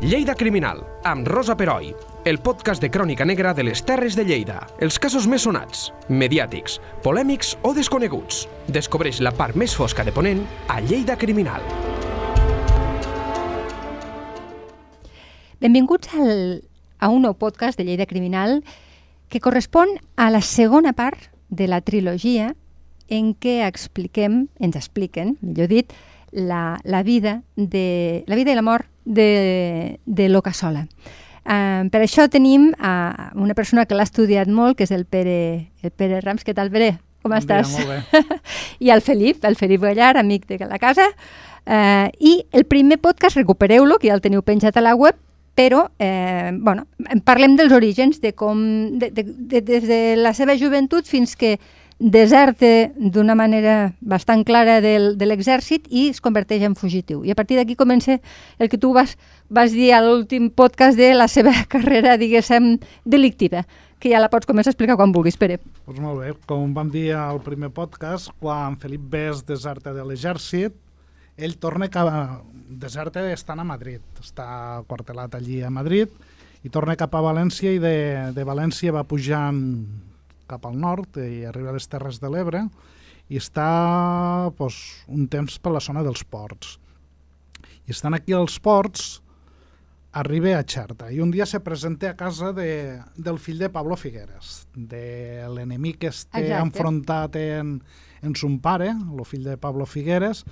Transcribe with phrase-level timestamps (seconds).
[0.00, 1.88] Lleida Criminal, amb Rosa Peroi,
[2.24, 4.60] el podcast de crònica negra de les Terres de Lleida.
[4.78, 8.44] Els casos més sonats, mediàtics, polèmics o desconeguts.
[8.70, 11.66] Descobreix la part més fosca de Ponent a Lleida Criminal.
[15.58, 16.62] Benvinguts al,
[17.02, 18.60] a un nou podcast de Lleida Criminal
[19.26, 22.52] que correspon a la segona part de la trilogia
[23.10, 25.90] en què expliquem, ens expliquen, millor dit,
[26.30, 30.84] la, la vida de la vida i la mort de, de l'Ocasola.
[31.48, 35.72] Uh, per això tenim uh, una persona que l'ha estudiat molt, que és el Pere,
[35.82, 36.44] el Pere Rams.
[36.44, 36.98] Què tal, Pere?
[37.24, 37.72] Com Bon dia, estàs?
[37.72, 38.38] molt bé.
[38.84, 41.08] I el Felip, el Felip Gallar, amic de la casa.
[41.64, 45.16] Uh, I el primer podcast, recupereu-lo, que ja el teniu penjat a la web,
[45.58, 46.84] però eh, bueno,
[47.26, 48.60] parlem dels orígens, de com,
[49.00, 51.56] de, de, de, des de la seva joventut fins que
[51.98, 57.24] deserte d'una manera bastant clara del, de l'exèrcit i es converteix en fugitiu.
[57.26, 58.20] I a partir d'aquí comença
[58.58, 59.16] el que tu vas,
[59.50, 63.66] vas dir a l'últim podcast de la seva carrera, diguéssim, delictiva,
[63.98, 65.58] que ja la pots començar a explicar quan vulguis, Pere.
[65.86, 70.76] Doncs molt bé, com vam dir al primer podcast, quan Felip Bes deserta de l'exèrcit,
[71.38, 72.22] ell torna cap a...
[72.68, 76.10] deserta estant a Madrid, està quartelat allí a Madrid,
[76.62, 77.96] i torna cap a València i de,
[78.34, 79.58] de València va pujant
[80.48, 82.64] cap al nord i arriba a les Terres de l'Ebre
[83.28, 83.68] i està
[84.56, 84.76] pues,
[85.08, 86.78] un temps per la zona dels ports.
[87.88, 89.18] I estan aquí als ports,
[90.18, 93.96] arriba a Xerta i un dia se presenta a casa de, del fill de Pablo
[93.96, 97.76] Figueres, de l'enemic que està enfrontat en,
[98.24, 100.44] en son pare, el fill de Pablo Figueres.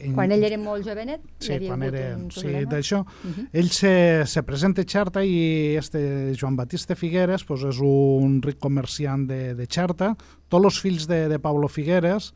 [0.00, 2.16] En- Quan ell era molt jovenet, hi Sí, havia quan era...
[2.16, 3.00] un Sí, d'això.
[3.04, 3.48] Uh -huh.
[3.52, 8.58] Ell se, se presenta a Xerta i este Joan Batista Figueres pues, és un ric
[8.58, 10.16] comerciant de, de Xerta.
[10.48, 12.32] Tots els fills de, de Pablo Figueres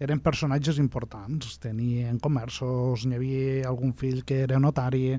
[0.00, 5.18] eren personatges importants, tenien comerços, n'hi havia algun fill que era notari,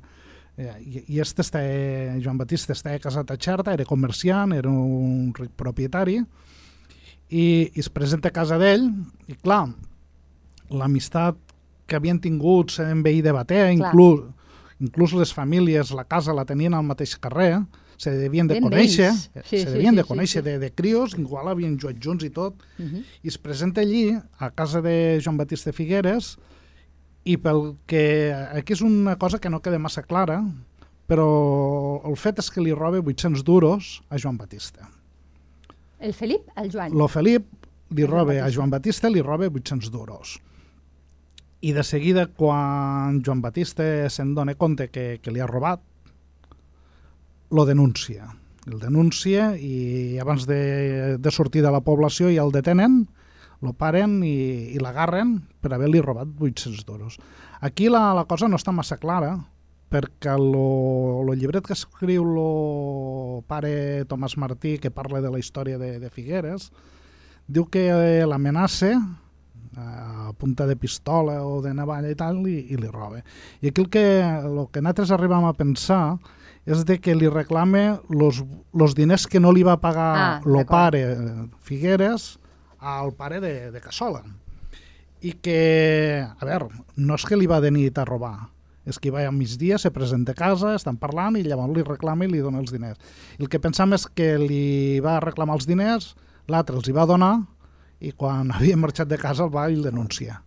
[0.58, 1.59] eh, i, i este està,
[2.24, 6.22] Joan Batista estava casat a Xerta, era comerciant, era un ric propietari,
[7.30, 7.44] i,
[7.75, 8.88] i es presenta a casa d'ell,
[9.28, 9.68] i clar,
[10.69, 11.36] l'amistat
[11.89, 14.27] que havien tingut en veí de Batea, inclús,
[14.79, 17.57] inclús les famílies, la casa la tenien al mateix carrer,
[18.00, 19.11] se devien de Ben conèixer.
[19.11, 20.45] Sí, se sí, devien sí, de sí, conèixer sí.
[20.45, 23.03] De, de crios, igual havien jugat junts i tot, Uh -huh.
[23.23, 26.38] i es presenta allí, a casa de Joan Batista Figueres,
[27.25, 28.33] i pel que...
[28.53, 30.41] Aquí és una cosa que no queda massa clara,
[31.09, 34.89] però el fet és que li roba 800 duros a Joan Batista.
[36.00, 36.94] El Felip, el Joan.
[36.97, 37.45] Lo Felip
[37.89, 38.50] li roba a.
[38.53, 40.39] Joan Batista li roba 800 duros.
[41.62, 45.81] I de seguida, quan Joan Batista se'n dona compte que, que li ha robat,
[47.52, 48.30] lo denuncia.
[48.70, 53.02] El denuncia i abans de, de sortir de la població ja el detenen,
[53.59, 57.19] lo paren i, i l'agarren per haver-li robat 800 duros.
[57.59, 59.34] Aquí la, la cosa no està massa clara,
[59.90, 65.81] perquè lo, lo llibret que escriu lo pare Tomàs Martí, que parla de la història
[65.81, 66.69] de, de Figueres,
[67.50, 68.94] diu que eh, l'amenaça
[69.78, 73.22] a punta de pistola o de navalla i tal, i, i li roba.
[73.62, 76.18] I aquí el que, el que nosaltres arribam a pensar
[76.69, 78.44] és de que li reclame los,
[78.74, 82.38] los diners que no li va pagar Ah, ah, lo pare eh, Figueres
[82.80, 84.24] al pare de, de Cassola.
[85.22, 88.50] I que, a veure, no és que li va de nit a robar,
[88.88, 92.25] és que va a migdia, se presenta a casa, estan parlant i llavors li reclama
[92.25, 93.01] i li dona els diners.
[93.38, 96.13] I el que pensam és que li va reclamar els diners,
[96.47, 97.34] l'altre els hi va donar
[98.00, 100.42] i quan havia marxat de casa el va i el denuncia.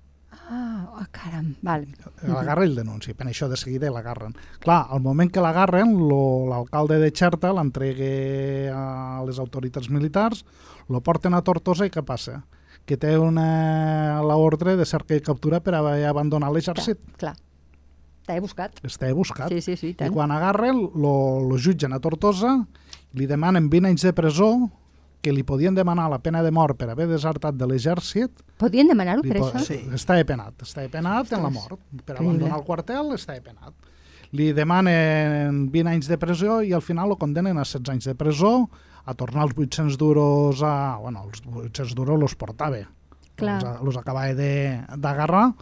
[0.52, 1.86] Ah, oh, caram, val.
[2.28, 4.34] L'agarra i el denuncia, per això de seguida l'agarren.
[4.60, 10.44] Clar, al moment que l'agarren, lo- l'alcalde de Xerta l'entregue a les autoritats militars,
[10.92, 12.42] lo porten a Tortosa i què passa?
[12.84, 16.98] Que té una l'ordre de cerca i captura per haver abandonat l'exèrcit.
[17.16, 17.36] Clar, clar.
[18.26, 18.76] T'he buscat.
[18.86, 19.48] Està buscat.
[19.50, 20.12] Sí, sí, sí, i I tant.
[20.14, 22.52] quan agarren, lo, lo jutgen a Tortosa,
[23.18, 24.50] li demanen 20 anys de presó,
[25.22, 29.22] que li podien demanar la pena de mort per haver desertat de l'exèrcit, Podien demanar-ho
[29.22, 29.60] per això?
[29.62, 29.78] sí.
[29.94, 31.78] està penat, està penat en la mort.
[32.04, 33.72] Per abandonar el quartel està penat.
[34.32, 38.14] Li demanen 20 anys de presó i al final lo condenen a 16 anys de
[38.18, 38.68] presó,
[39.04, 40.96] a tornar els 800 duros a...
[41.02, 42.78] Bueno, els 800 duros los portava.
[43.34, 43.62] Clar.
[43.62, 45.52] Los, los acabava de- d'agarrar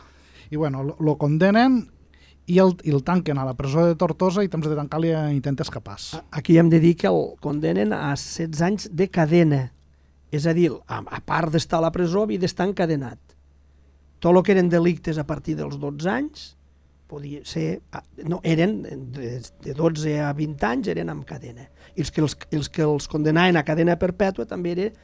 [0.50, 1.90] i bueno, lo condenen
[2.50, 5.62] i el, i el tanquen a la presó de Tortosa i temps de tancar-li intenta
[5.66, 5.98] escapar.
[6.34, 9.66] Aquí hem de dir que el condenen a 16 anys de cadena.
[10.34, 13.18] És a dir, a, a part d'estar a la presó, havia d'estar encadenat.
[14.20, 16.48] Tot el que eren delictes a partir dels 12 anys,
[17.10, 17.80] podia ser...
[18.26, 18.80] No, eren
[19.14, 21.66] de, de 12 a 20 anys, eren amb cadena.
[21.96, 24.98] I els que els, els que els condenaven a cadena perpètua també eren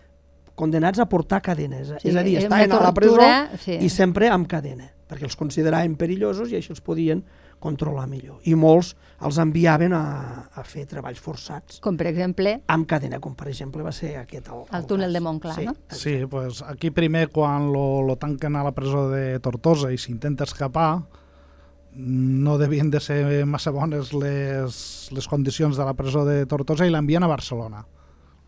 [0.57, 1.91] condenats a portar cadenes.
[2.01, 3.27] Sí, és a dir, estaven a la presó
[3.63, 3.77] sí.
[3.85, 7.23] i sempre amb cadena, perquè els consideraven perillosos i així els podien
[7.63, 8.41] controlar millor.
[8.45, 8.93] I molts
[9.25, 10.05] els enviaven a,
[10.53, 14.51] a fer treballs forçats Com per exemple amb cadena, com per exemple va ser aquest
[14.53, 15.77] el, el túnel de Montclar, sí, no?
[15.89, 20.45] Sí, pues aquí primer quan lo, lo tanquen a la presó de Tortosa i s'intenta
[20.45, 20.91] escapar,
[21.97, 24.81] no devien de ser massa bones les,
[25.17, 27.87] les condicions de la presó de Tortosa i l'envien a Barcelona.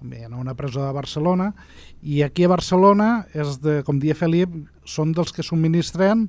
[0.00, 1.54] A una presó de Barcelona
[2.02, 4.52] i aquí a Barcelona, és de, com dia Felip,
[4.86, 6.28] són dels que subministren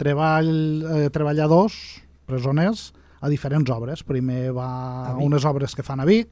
[0.00, 0.48] treball,
[0.82, 4.02] eh, treballadors, presoners, a diferents obres.
[4.02, 6.30] Primer va A unes obres que fan a Vic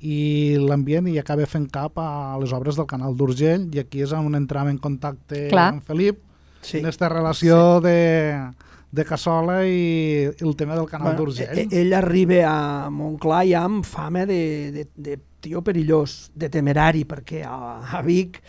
[0.00, 4.12] i l'ambient i acaba fent cap a les obres del canal d'Urgell i aquí és
[4.16, 5.70] on entrem en contacte Clar.
[5.74, 6.20] amb Felip
[6.64, 6.78] Sí.
[6.78, 7.84] en aquesta relació sí.
[7.84, 8.50] de,
[8.92, 11.58] de Cassola i, i el tema del canal Bueno, d'Urgell.
[11.58, 17.04] e- ell arriba a Montclar ja amb fama de, de, de tio perillós, de temerari,
[17.08, 18.40] perquè a, a Vic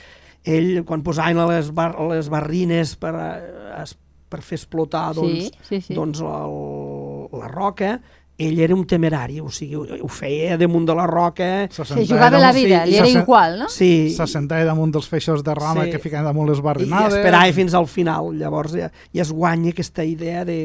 [0.45, 3.13] ell, quan posaven les, bar, les barrines per,
[3.81, 3.97] es-
[4.29, 5.93] per fer explotar Sí, doncs, sí, sí.
[5.97, 7.95] doncs el, la roca,
[8.37, 11.45] ell era un temerari, o sigui, ho, feia damunt de la roca...
[11.71, 13.69] Se Se sentava jugava la vida, sí, li era igual, no?
[13.71, 15.93] Sí, Se sentava damunt dels feixos de rama Sí.
[15.93, 17.15] que ficaven damunt les i, i barrinades.
[17.15, 18.33] esperava fins al final.
[18.37, 20.59] Llavors ja, ja es guanya aquesta idea de,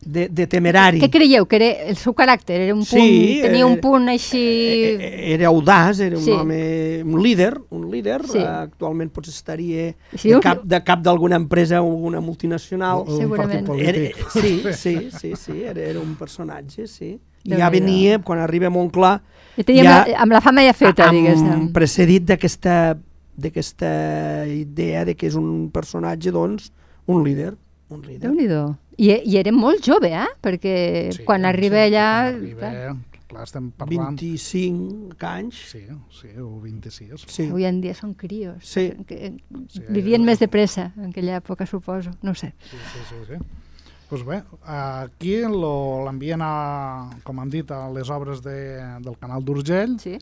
[0.00, 1.00] de, de temerari.
[1.02, 1.44] Què creieu?
[1.46, 2.56] Que era el seu caràcter?
[2.64, 4.40] Era un punt, Sí, tenia eh, un punt així...
[4.40, 6.30] Eh, eh, Era audaç, era un Sí.
[6.32, 8.38] home, un líder, un líder, Sí.
[8.38, 13.04] eh, actualment potser estaria Sí, de un- cap, de cap d'alguna empresa o alguna multinacional.
[13.06, 13.66] un Segurament.
[13.66, 14.30] partit Era, polític.
[14.30, 17.18] sí, sí, sí, sí, era, era un personatge, sí.
[17.44, 19.20] I ja venia, quan arriba a Montclar,
[19.56, 21.72] I tenia ja amb, la, amb la fama ja feta, amb, diguéssim.
[21.72, 22.96] precedit d'aquesta
[23.36, 26.72] d'aquesta idea de que és un personatge, doncs,
[27.06, 27.54] un líder.
[27.88, 28.22] Un líder.
[28.30, 28.76] Déu-n'hi-do.
[28.98, 30.26] I, I era molt jove, eh?
[30.42, 30.76] Perquè
[31.12, 32.06] sí, quan arriba allà...
[32.32, 32.70] Quan arriba,
[33.26, 34.16] clar, estem parlant...
[34.22, 35.58] 25 anys.
[35.72, 35.82] Sí,
[36.14, 37.26] sí, o 26.
[37.28, 37.48] Sí.
[37.50, 38.62] Avui en dia són crios.
[38.64, 38.88] Sí.
[39.08, 39.34] Que
[39.68, 42.14] Sí, vivien eh, més de pressa en aquella època, suposo.
[42.22, 42.52] No ho sé.
[42.70, 43.22] Sí, sí, sí.
[43.34, 43.40] sí.
[44.08, 44.36] Pues bé,
[44.70, 48.54] aquí lo- l'envien, a, com hem dit, a les obres de,
[49.02, 50.12] del canal d'Urgell Sí.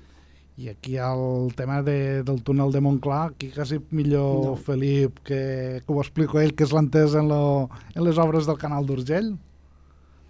[0.57, 4.57] I aquí el tema de, del túnel de Montclar, aquí quasi millor No.
[4.57, 8.59] Felip que, que ho explico ell, que és l'entès en, lo, en les obres del
[8.61, 9.33] canal d'Urgell.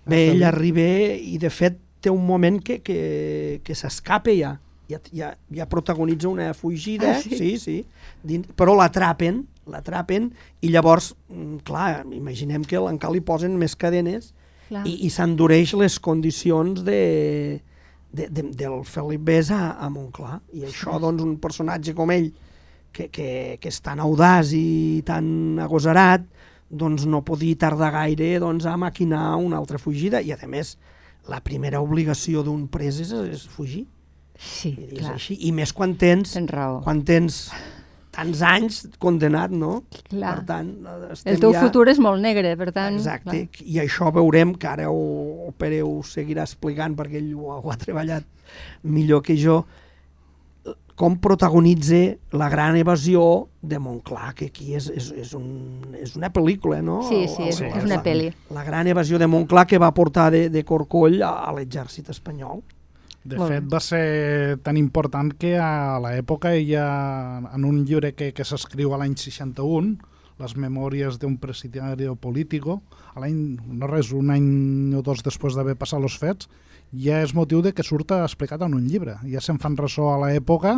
[0.08, 0.86] Bé, ell arriba
[1.16, 4.54] i de fet té un moment que, que, que s'escapa ja.
[4.88, 7.36] Ja, ja, ja protagonitza una fugida, Ah, sí?
[7.38, 7.76] sí, sí,
[8.22, 10.26] dins, però l'atrapen, l'atrapen
[10.60, 14.34] i llavors, mm, clar, imaginem que encara li posen més cadenes
[14.68, 14.82] Clar.
[14.84, 17.62] i, i s'endureix les condicions de,
[18.14, 20.38] de, de, del Felip Bés a, a Montclar.
[20.54, 22.30] I això, doncs, un personatge com ell,
[22.94, 23.28] que, que,
[23.60, 26.22] que és tan audaç i tan agosarat,
[26.70, 30.22] doncs no podia tardar gaire doncs, a maquinar una altra fugida.
[30.22, 30.76] I, a més,
[31.30, 33.84] la primera obligació d'un pres és, és fugir.
[34.34, 35.12] Sí, I és clar.
[35.18, 35.36] així.
[35.46, 36.80] I més quan tens, Tens raó.
[36.86, 37.48] quan tens
[38.14, 39.82] tants anys condenat, no?
[40.08, 40.38] Clar.
[40.38, 40.72] Per tant,
[41.12, 41.62] estem El teu ja...
[41.66, 42.98] futur és molt negre, per tant...
[43.00, 45.04] Exacte, i això veurem que ara ho,
[45.48, 48.26] el Pere ho seguirà explicant perquè ell ho, ho ha treballat
[48.86, 49.62] millor que jo,
[50.94, 55.48] com protagonitza la gran evasió de Montclar, que aquí és, és, és, un,
[55.98, 57.00] és una pel·lícula, no?
[57.08, 58.30] Sí, sí, és, és una la, pel·li.
[58.54, 62.62] La gran evasió de Montclar que va portar de, de Corcoll a, a l'exèrcit espanyol.
[63.24, 63.70] De Molt fet, bé.
[63.72, 66.84] va ser tan important que a l'època ella,
[67.56, 69.94] en un llibre que, que s'escriu a l'any 61,
[70.42, 72.82] les memòries d'un presidiario político,
[73.14, 76.50] a l'any, no res, un any o dos després d'haver passat els fets,
[76.92, 79.16] ja és motiu de que surta explicat en un llibre.
[79.30, 80.76] Ja se'n fan ressò a l'època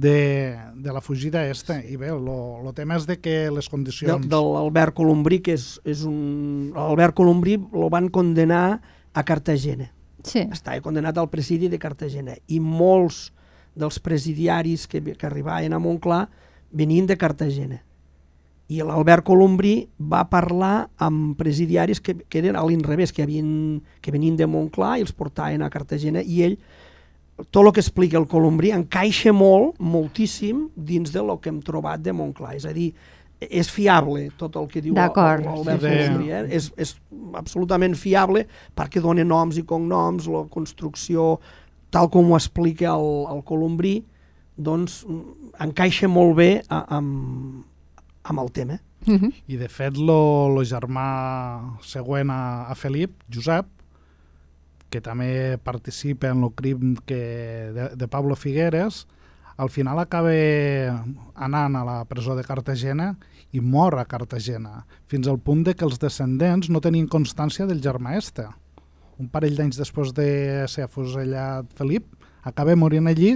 [0.00, 1.80] de, de la fugida esta.
[1.84, 4.26] I bé, el tema és de que les De, condicions...
[4.26, 6.70] de l'Albert Colombrí, que és, és un...
[6.74, 8.80] L'Albert Colombrí lo van condenar
[9.12, 9.90] a Cartagena.
[10.24, 10.46] Sí.
[10.52, 13.28] estava condenat al presidi de Cartagena i molts
[13.74, 16.26] dels presidiaris que, que arribaven a Montclar
[16.70, 17.80] venien de Cartagena.
[18.70, 24.12] I l'Albert Colombrí va parlar amb presidiaris que, que eren a l'inrevés, que, havien, que
[24.14, 26.58] venien de Montclar i els portaven a Cartagena i ell,
[27.50, 32.02] tot el que explica el Colombrí encaixa molt, moltíssim, dins de lo que hem trobat
[32.04, 32.54] de Montclar.
[32.58, 32.92] És a dir,
[33.40, 35.46] és fiable tot el que diu l'Albert.
[35.48, 36.28] Colombrí.
[36.28, 36.42] Eh?
[36.58, 36.94] És, és
[37.38, 38.44] absolutament fiable
[38.76, 41.38] perquè dona noms i cognoms, la construcció,
[41.90, 43.96] tal com ho explica el, el Colombrí,
[44.60, 47.64] doncs mm, encaixa molt bé a, amb,
[48.28, 48.80] amb el tema.
[49.06, 49.32] Mhm.
[49.48, 51.06] I de fet, lo, lo germà
[51.80, 53.68] següent a, a Felip, Josep,
[54.90, 57.22] que també participa en el crim que,
[57.72, 59.06] de, de Pablo Figueres,
[59.60, 60.32] al final acaba
[61.36, 63.14] anant a la presó de Cartagena
[63.52, 67.82] i mor a Cartagena, fins al punt de que els descendents no tenien constància del
[67.82, 68.46] germà este.
[69.20, 70.28] Un parell d'anys després de
[70.70, 72.06] ser afusellat Felip,
[72.46, 73.34] acaba morint allí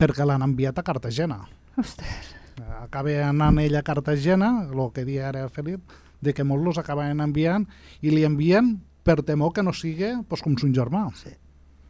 [0.00, 1.42] perquè l'han enviat a Cartagena
[1.76, 2.32] Ostres.
[2.80, 5.82] acaba anant ell a Cartagena, el que dia era Felip,
[6.20, 7.66] de que molts los acaben enviant
[8.00, 11.06] i li envien per temor que no sigui pues, com son germà.
[11.14, 11.34] Sí.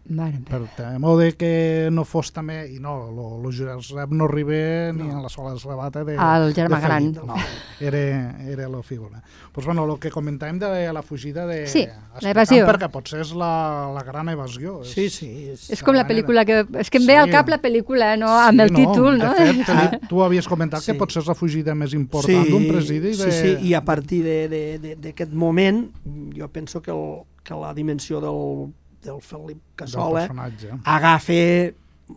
[0.09, 2.61] Mare Per temor de que no fos també...
[2.71, 6.79] I no, lo, lo Josep no arriba ni a la sola esrebata de, Al germà
[6.79, 7.09] de gran.
[7.27, 7.35] No,
[7.81, 9.23] era, era la figura.
[9.53, 11.67] Pues bueno, el que comentàvem de la fugida de...
[11.67, 11.83] Sí,
[12.23, 12.63] l'evasió.
[12.69, 14.81] Perquè potser és la, la gran evasió.
[14.85, 15.31] És- Sí, sí.
[15.53, 15.67] És...
[15.75, 16.15] És com la manera.
[16.15, 16.61] pel·lícula que...
[16.81, 17.23] És que em ve Sí.
[17.25, 18.31] al cap la pel·lícula, no?
[18.39, 19.33] Amb el Sí, títol, no?
[19.35, 20.93] De fet, tu havies comentat Sí.
[20.93, 23.11] que potser és la fugida més important d'un presidi.
[23.17, 23.31] De...
[23.31, 25.89] Sí, sí, i a partir de- de- de- d'aquest moment
[26.37, 28.73] jo penso que, el, que la dimensió del,
[29.07, 30.75] del Felip del Cassola personatge.
[30.85, 31.43] agafa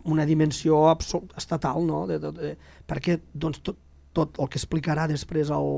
[0.06, 0.82] una dimensió
[1.36, 2.04] estatal, no?
[2.06, 2.52] De, de, de,
[2.86, 3.78] perquè doncs, tot,
[4.14, 5.70] tot el que explicarà després el,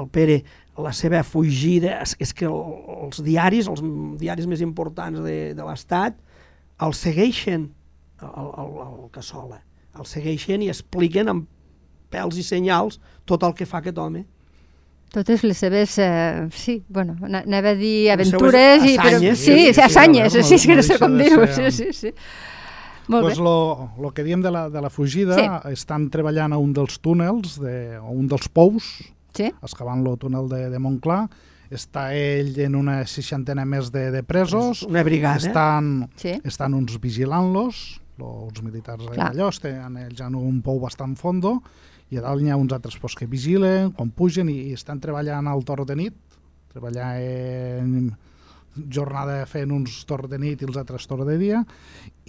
[0.00, 0.40] el Pere,
[0.80, 2.74] la seva fugida, és, és que el,
[3.04, 3.82] els diaris, els
[4.20, 6.16] diaris més importants de, de l'Estat,
[6.80, 7.68] el segueixen,
[8.24, 9.60] el, el, el Cassola,
[9.98, 11.48] el segueixen i expliquen amb
[12.10, 12.98] pèls i senyals
[13.28, 14.24] tot el que fa aquest home.
[15.10, 18.52] Totes les seves, eh, sí, bueno, ana- anava a dir Les aventures
[18.82, 18.96] seues i...
[18.96, 19.38] Però, assanyes.
[19.38, 22.12] sí, Sí, sí, sí, assanyes, sí, és que no sé com dir-ho, sí, sí, sí.
[23.10, 23.42] Molt Pues bé.
[23.42, 25.72] lo, lo que diem de la, de la fugida, Sí.
[25.72, 28.84] estan treballant a un dels túnels, de, a un dels pous,
[29.34, 31.28] Sí, excavant el túnel de, de Montclar,
[31.70, 35.38] està ell en una seixantena més de, de presos, Una brigada.
[35.38, 36.36] estan, sí.
[36.44, 39.30] estan uns vigilant-los, els militars Clar.
[39.32, 41.62] d'allò, estan ells en un pou bastant fondo,
[42.10, 44.98] i a dalt n'hi ha uns altres pues, que vigilen, quan pugen, i, i estan
[45.00, 46.16] treballant al torn de nit,
[46.72, 48.10] treballar en
[48.94, 51.64] jornada fent uns torns de nit i els altres torns de dia,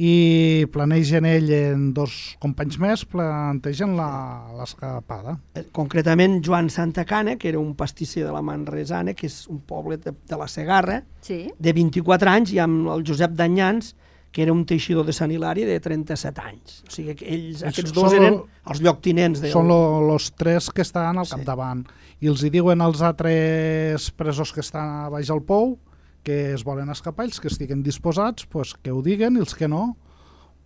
[0.01, 5.35] i planegen ell en dos companys més, plantegen la- l'escapada.
[5.53, 9.97] Eh, concretament Joan Santacana, que era un pastisser de la Manresana, que és un poble
[9.97, 11.51] de, de la Segarra, Sí.
[11.59, 13.95] de 24 anys, i amb el Josep Danyans,
[14.31, 16.83] que era un teixidor de Sant Hilari de 37 anys.
[16.87, 19.51] O sigui que ells, Això aquests dos són eren lo- els lloctinents de...
[19.51, 21.35] Són els tres que estan al Sí.
[21.35, 21.85] capdavant.
[22.21, 25.77] I els hi diuen als altres presos que estan a baix al pou
[26.23, 29.67] que es volen escapar, els que estiguen disposats, pues, que ho diguen, i els que
[29.67, 29.97] no,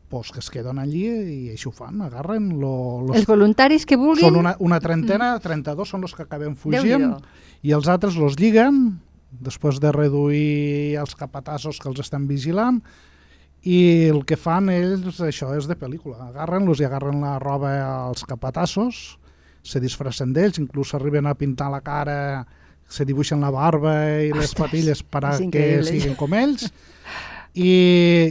[0.10, 2.50] pues, que es queden allí i així ho fan, agarren.
[2.60, 4.28] Lo, los, Els voluntaris que vulguin...
[4.28, 7.08] són una, una trentena, 32 són els que acaben fugint,
[7.64, 9.00] i els altres los lliguen,
[9.32, 12.84] després de reduir els capatassos que els estan vigilant,
[13.66, 13.78] i
[14.12, 19.18] el que fan ells, això és de pel·lícula, agarren-los i agarren la roba als capatassos,
[19.66, 22.46] se disfressen d'ells, inclús arriben a pintar la cara,
[22.86, 26.70] se dibuixen la barba i les Ostres, patilles per a que siguin com ells,
[27.56, 27.72] i,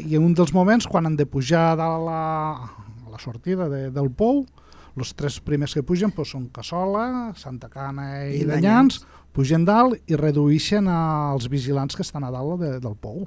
[0.06, 2.22] i en un dels moments, quan han de pujar de la,
[2.54, 4.44] a la sortida de, del pou,
[4.94, 9.02] els tres primers que pugen pues, són Cassola, Santa Cana i, I Danyans.
[9.34, 13.24] Pugen dalt i redueixen els vigilants que estan a dalt de, del pou.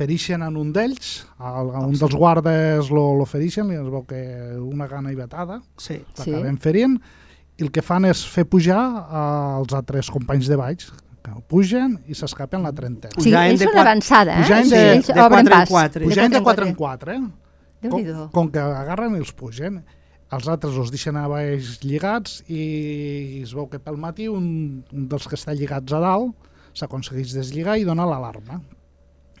[0.00, 4.06] Ferixen en un d'ells, a, a un dels guardes lo, lo ferixen, li es veu
[4.08, 4.20] que
[4.64, 5.98] una gana i vetada, Sí.
[6.16, 6.30] Sí.
[6.30, 6.94] l'acabem ferint,
[7.60, 8.80] i el que fan és fer pujar
[9.12, 10.86] als altres companys de baix,
[11.20, 13.12] que pugen i s'escapen la trentena.
[13.18, 14.42] Sigui, Pujaven ells de són quatre- avançada, eh?
[14.46, 15.68] pujaven Sí, de- ells de obren quatre en pas.
[15.68, 16.04] quatre.
[16.08, 17.88] Pugen de 4 en 4, eh?
[17.90, 19.82] Com, com que agarren i els pugen.
[20.32, 25.08] Els altres els deixen a baix lligats i es veu que pel matí un, un
[25.10, 26.32] dels que està lligats a dalt
[26.72, 28.60] s'aconsegueix deslligar i dona l'alarma.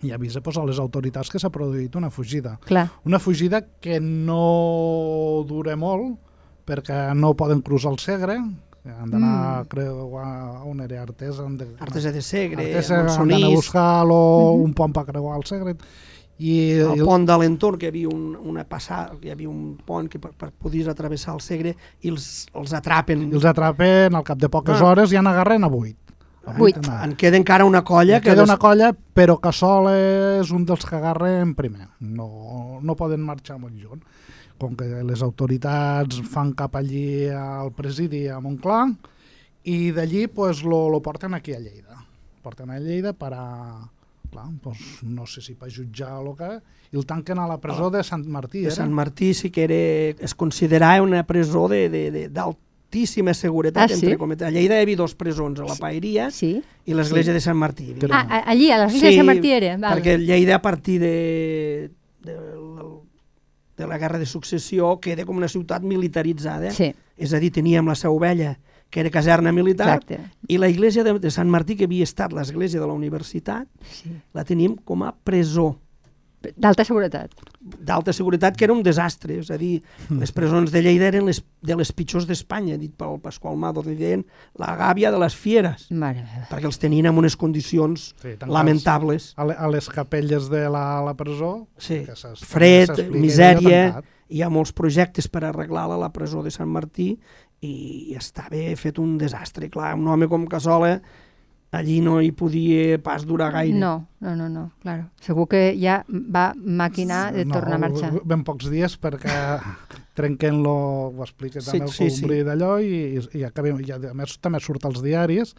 [0.02, 2.58] I avisa pues, a les autoritats que s'ha produït una fugida.
[2.64, 2.86] Clar.
[3.04, 6.16] Una fugida que no dura molt
[6.66, 9.58] perquè no poden cruzar el Segre, han d'anar Mm.
[9.60, 14.06] a creuar on era Artesa, han de, Artesa de Segre, Artesa han d'anar a buscar
[14.06, 15.74] lo, un pont per creuar el Segre
[16.40, 19.76] i, el pont de l'entorn, que hi havia un, una passada, que hi havia un
[19.84, 23.26] pont que per, per podies atravessar el Segre i els, els atrapen.
[23.28, 24.86] i els atrapen al cap de poques Ah.
[24.94, 25.96] hores i en agarren a 8.
[26.56, 26.76] Vuit.
[27.04, 28.30] En queda encara una colla Ja que...
[28.30, 31.88] queda des- una colla, però Casol és un dels que agarren primer.
[32.00, 34.00] No, no poden marxar molt lluny.
[34.60, 38.90] Com que les autoritats fan cap allí al presidi a Montclar
[39.64, 41.96] i d'allí pues, lo, lo porten aquí a Lleida.
[42.42, 43.46] Porten a Lleida per a...
[44.30, 46.50] Clar, pues, no sé si per jutjar o que...
[46.90, 48.60] I el tanquen a la presó de Sant Martí.
[48.60, 48.74] de Era?
[48.76, 51.88] Sant Martí sí que era, es considerava una presó de,
[52.90, 53.90] d'altíssima seguretat.
[53.90, 54.06] Ah, sí?
[54.06, 54.46] entre cometes.
[54.48, 56.60] A Lleida hi havia dos presons, a la Paeria Sí.
[56.86, 57.94] i l'església de Sant Martí.
[58.10, 59.76] Ah, a- allí, a l'església de Sant Martí era.
[59.76, 59.98] Val.
[59.98, 61.90] perquè Lleida a partir de,
[62.22, 62.34] de,
[63.76, 66.70] de la guerra de successió queda com una ciutat militaritzada.
[66.72, 70.18] Sí, És a dir, teníem la Seu Vella, que era caserna militar, exacte.
[70.48, 74.10] i la iglesia de, de Sant Martí, que havia estat l'església de la universitat, Sí.
[74.32, 75.78] la teníem com a presó
[76.56, 77.30] D'alta seguretat.
[77.60, 79.34] d'alta seguretat, que era un desastre.
[79.42, 83.18] És a dir, les presons de Lleida eren les, de les pitjors d'Espanya, dit pel
[83.20, 84.22] Pasqual Mado, li deien
[84.58, 89.34] la gàbia de les fieres, Mare perquè els tenien en unes condicions Sí, lamentables.
[89.36, 91.68] A, a les capelles de la, la presó.
[91.76, 92.00] Sí.
[92.06, 97.12] que Fred, misèria, hi ha molts projectes per arreglar-la a la presó de Sant Martí
[97.60, 99.68] i estava fet un desastre.
[99.68, 101.00] Clar, un home com Casola
[101.70, 103.78] allí no hi podia pas durar gaire.
[103.78, 105.08] No, no, no, no, claro.
[105.22, 108.12] Segur que ja va maquinar de tornar a marxar.
[108.26, 109.36] Ben pocs dies perquè
[110.18, 110.74] trenquen-lo,
[111.14, 114.60] ho explica també Sí, el sí, Cumbrí d'allò i, i, acabem, i a més també
[114.60, 115.54] surt als diaris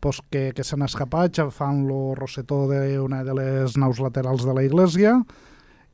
[0.00, 4.54] pues, que, que s'han escapat, ja fan lo rosetó d'una de les naus laterals de
[4.54, 5.16] la iglesia,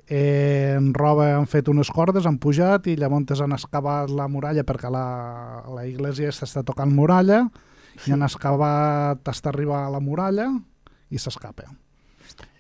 [0.07, 4.65] eh, en roba han fet unes cordes, han pujat i llavors han excavat la muralla
[4.69, 5.07] perquè la,
[5.73, 7.47] la iglesia està tocant muralla
[8.07, 10.49] i han excavat fins arribar a la muralla
[11.11, 11.69] i s'escapa.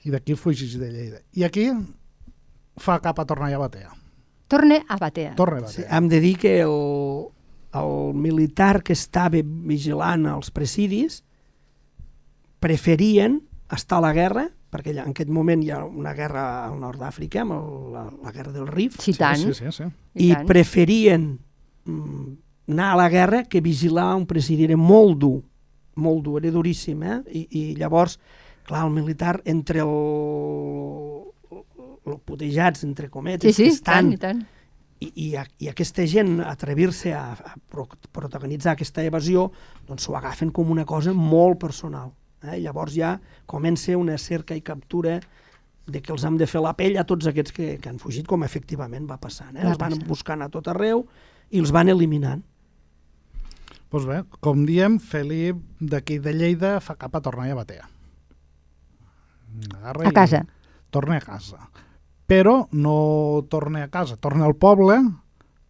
[0.05, 1.21] I d'aquí fugix de Lleida.
[1.33, 1.69] I aquí
[2.76, 3.91] fa cap a tornar a Batea.
[4.49, 5.35] Torne a Batea.
[5.35, 5.97] Torna a Sí, Batea.
[5.97, 7.29] hem de dir que el,
[7.75, 11.23] el militar que estava vigilant els presidis
[12.61, 17.00] preferien estar a la guerra, perquè en aquest moment hi ha una guerra al nord
[17.00, 19.38] d'Àfrica, amb el, la, la guerra del Rif, Sí, tant.
[19.41, 19.85] Sí, sí, sí.
[20.14, 20.47] i, tant.
[20.49, 21.26] preferien
[21.85, 22.25] mm,
[22.68, 24.71] anar a la guerra que vigilar un president.
[24.71, 25.42] Era molt dur,
[25.97, 27.18] molt dur, era duríssim, eh?
[27.33, 28.18] I, i llavors,
[28.66, 31.23] clar, el militar, entre el,
[32.06, 34.42] el putejats, entre cometes, Sí, sí, que estan, tant, i tant.
[35.00, 39.50] i, i, a- i aquesta gent atrevir-se a, a pro- protagonitzar aquesta evasió,
[39.88, 42.12] doncs s'ho agafen com una cosa molt personal.
[42.44, 42.59] Eh?
[42.61, 43.14] Llavors ja
[43.49, 45.18] comença una cerca i captura
[45.87, 48.26] de que els hem de fer la pell a tots aquests que, que han fugit,
[48.26, 49.52] com efectivament va passant.
[49.56, 49.62] Eh?
[49.64, 50.09] Va els van passar.
[50.09, 51.06] buscant a tot arreu
[51.52, 52.42] i els van eliminant.
[53.94, 57.84] Pues bé, com diem, Felip d'aquí de Lleida fa cap a tornar a Batea.
[59.76, 60.40] Agarra A casa.
[60.90, 61.68] Torna a casa.
[62.26, 64.96] Però no torna a casa, torna al poble,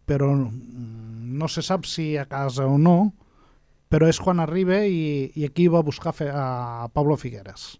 [0.08, 3.12] però no se sap si a casa o no,
[3.92, 7.74] però és quan arriba i, i aquí va buscar a Pablo Figueres.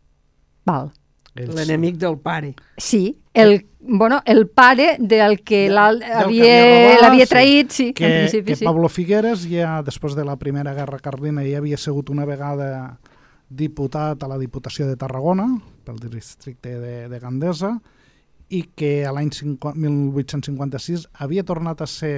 [0.68, 0.92] Val.
[1.35, 2.55] L'enemic del pare.
[2.76, 7.31] Sí, el, bueno, el pare del que l'havia sí.
[7.31, 8.64] traït, sí, que, en principi que sí.
[8.64, 13.00] Pablo Figueres ja després de la Primera Guerra Carlina ja havia sigut una vegada
[13.50, 15.49] diputat a la Diputació de Tarragona
[15.85, 17.75] pel districte de, de Gandesa
[18.55, 22.16] i que a l'any 50 1856 havia tornat a ser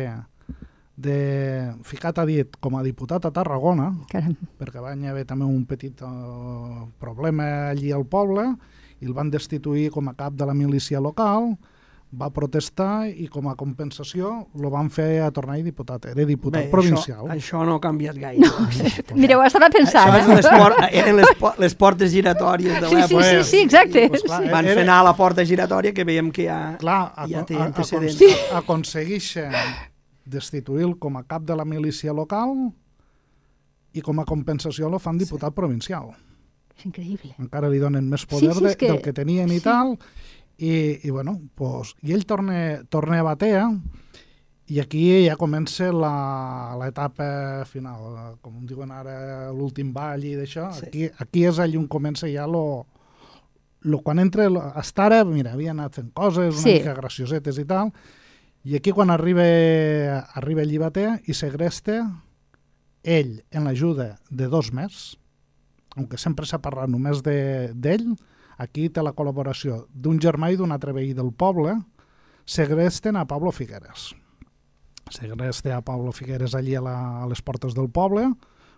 [0.96, 4.36] de, ficat a dit com a diputat a Tarragona Caram.
[4.60, 8.48] perquè va haver també un petit uh, problema allí al poble
[9.00, 11.56] i el van destituir com a cap de la milícia local,
[12.16, 16.06] va protestar i com a compensació lo van fer a tornar a diputat.
[16.12, 17.26] Era diputat Bé, provincial.
[17.26, 18.46] Això, això no ha canviat gaire.
[19.20, 20.14] Mireu, estava pensant.
[20.14, 20.36] Això eh?
[20.38, 23.26] les por eren les, po les portes giratòries de Sí, sí, l'època.
[23.42, 24.06] sí, sí, exacte.
[24.14, 27.02] Pues clar, Van era- fer anar a la porta giratòria que veiem que ja, Clar,
[27.28, 28.16] ja té a, a, antecedents.
[28.22, 28.30] sí.
[28.54, 29.52] aconsegueixen
[30.24, 32.54] destituir-lo com a cap de la milícia local
[33.92, 36.14] i com a compensació lo fan diputat provincial.
[36.76, 37.34] És increïble.
[37.38, 39.64] encara li donen més poder Sí, sí, de, que- del que tenien i sí.
[39.64, 39.96] tal,
[40.58, 43.70] i, i bueno, pues, i ell torna, torna a Batea,
[44.68, 50.86] i aquí ja comença la- l'etapa final, com diuen ara, l'últim ball i d'això, Sí.
[50.86, 52.86] aquí, aquí és allà on comença ja lo,
[53.82, 56.72] lo quan entra, lo, hasta ara, mira, havia anat fent coses una Sí.
[56.80, 57.92] mica graciosetes i tal,
[58.64, 59.44] i aquí quan arriba,
[60.34, 62.22] arriba allí Batea i segresta
[63.04, 65.16] ell, en l'ajuda de dos més,
[65.96, 68.14] aunque sempre s'ha parlat només de- d'ell,
[68.58, 71.74] aquí té la col·laboració d'un germà i d'un altre veí del poble,
[72.44, 74.14] segresten a Pablo Figueres.
[75.10, 78.32] Segresten a Pablo Figueres allí a, la, a les portes del poble,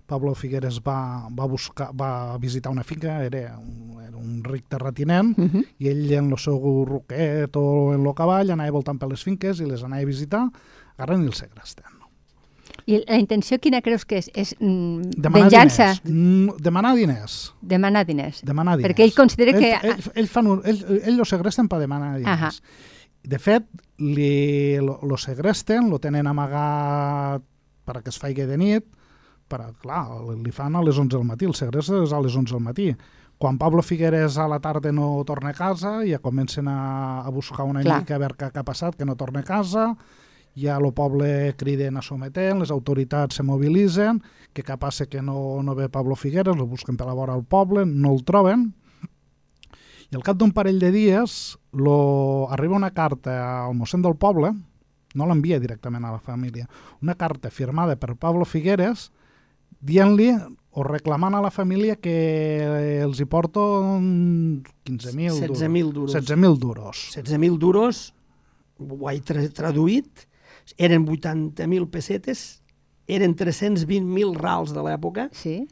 [0.09, 5.35] Pablo Figueres va, va, buscar, va visitar una finca, era un, era un ric terratinent,
[5.38, 5.64] Uh -huh.
[5.78, 9.61] i ell en el seu roquet o en el cavall anava voltant per les finques
[9.61, 10.48] i les anava a visitar,
[10.96, 11.85] agarren i el segresten.
[12.88, 14.31] I la intenció quina creus que és?
[14.33, 15.88] És mm, Demanar venjança?
[16.01, 16.09] diners.
[16.09, 17.35] Mm, Demanar diners.
[17.61, 18.40] Demanar diners.
[18.48, 18.88] Demanar diners.
[18.88, 19.90] Perquè ell considera ell, que...
[19.90, 22.33] Ell, ell, fan un, ell, ell lo segresten per demanar diners.
[22.33, 23.18] Ahà.
[23.29, 23.66] De fet,
[24.01, 27.44] li, lo, lo segresten, lo tenen amagat
[27.88, 28.87] perquè es faigui de nit,
[29.48, 30.05] per, clar,
[30.37, 32.88] li fan a les 11 del matí, el segrest és a les 11 del matí.
[33.38, 37.68] Quan Pablo Figueres a la tarda no torna a casa, ja comencen a, a buscar
[37.68, 38.01] una Clar.
[38.03, 39.92] mica a veure què, què ha passat, que no torna a casa,
[40.59, 45.62] ja el poble criden a sometent, les autoritats se mobilitzen, que què passa que no,
[45.62, 48.73] no ve Pablo Figueres, lo busquen per la vora al poble, no el troben,
[50.09, 52.49] i al cap d'un parell de dies lo...
[52.51, 54.55] arriba una carta al mossèn del poble,
[55.14, 56.68] no l'envia directament a la família,
[57.03, 59.11] una carta firmada per Pablo Figueres
[59.85, 60.31] dient-li
[60.79, 62.14] o reclamant a la família que
[63.03, 63.62] els hi porto
[63.99, 65.61] 15.000 duros.
[65.61, 66.14] 16.000 duros.
[66.14, 67.05] 16.000 duros.
[67.16, 68.03] 16.000 duros,
[68.79, 70.29] ho he tra traduït,
[70.76, 72.62] eren 80.000 pessetes,
[73.07, 75.66] eren 320.000 rals de l'època, Sí.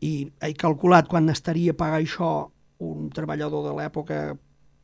[0.00, 4.36] i he calculat quan estaria a pagar això un treballador de l'època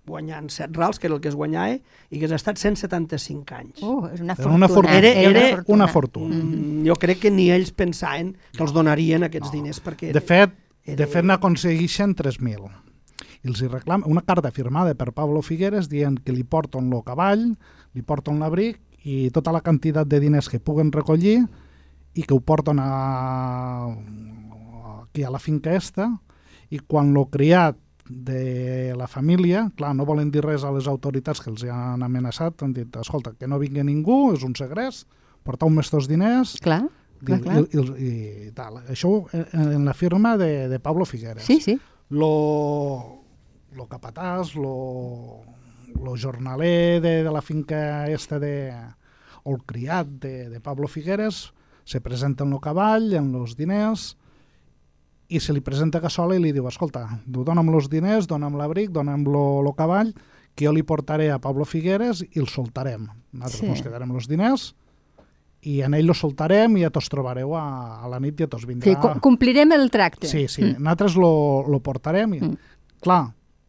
[0.06, 1.76] guanyant 7 rals, que era el que es guanyava,
[2.10, 3.82] i que has estat 175 anys.
[3.82, 4.54] Uh, és una Era fortuna.
[4.56, 4.96] una fortuna.
[4.98, 6.34] Era- era una fortuna.
[6.36, 10.10] Mm, jo crec que ni ells pensaven que els donarien aquests diners, perquè...
[10.12, 10.50] De fet,
[10.84, 12.70] era- de fet n'aconsegueixen 3.000.
[13.44, 17.04] I els hi reclam una carta firmada per Pablo Figueres dient que li porten el
[17.04, 17.56] cavall,
[17.94, 21.38] li porten l'abric i tota la quantitat de diners que puguen recollir
[22.14, 23.88] i que ho porten a,
[25.02, 26.10] aquí a la finca esta
[26.70, 27.78] i quan lo criat
[28.10, 32.64] de la família, clar, no volen dir res a les autoritats que els han amenaçat,
[32.66, 35.06] han dit, escolta, que no vingui ningú, és un segrest,
[35.46, 36.82] porteu-me estos diners, Clar,
[37.22, 37.60] clar, i, clar.
[37.62, 38.10] i, i,
[38.48, 38.80] i tal.
[38.90, 41.46] Això en en la firma de, de Pablo Figueres.
[41.46, 41.78] Sí, sí.
[42.10, 43.22] Lo,
[43.78, 44.74] lo capatàs, lo,
[46.04, 48.72] lo jornaler de, de la finca esta de,
[49.44, 51.52] o el criat de, de Pablo Figueres
[51.84, 54.16] se presenta en lo cavall, en los diners,
[55.30, 58.90] i se li presenta a Cassola i li diu, escolta, dona'm los diners, dona'm l'abric,
[58.94, 60.12] dona'm lo, lo cavall,
[60.54, 63.06] que jo li portaré a Pablo Figueres i el soltarem.
[63.32, 63.66] Nosaltres Sí.
[63.70, 64.72] ens quedarem los diners
[65.62, 68.48] i en ell lo soltarem i ja tos trobareu a, a la nit i ja
[68.50, 68.88] tos vindrà.
[68.90, 70.26] sí co- complirem el tracte.
[70.26, 70.82] Sí, sí, mm.
[70.82, 72.56] nosaltres lo, lo portarem i, mm.
[73.04, 73.28] clar,